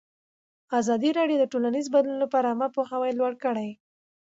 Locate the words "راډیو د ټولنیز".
1.19-1.85